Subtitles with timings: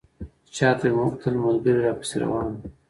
[0.55, 2.61] شاته مې وکتل ملګري راپسې روان وو.